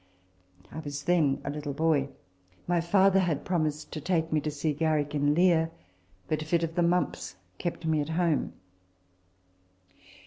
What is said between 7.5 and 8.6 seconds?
kept me at home.